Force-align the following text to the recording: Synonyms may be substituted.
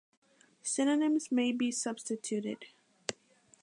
Synonyms 0.63 1.31
may 1.31 1.51
be 1.51 1.69
substituted. 1.71 2.65